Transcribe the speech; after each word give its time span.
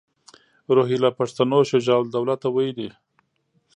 روهیله 0.75 1.09
پښتنو 1.19 1.59
شجاع 1.69 1.99
الدوله 2.01 2.35
ته 2.41 2.47
ویلي. 2.55 2.89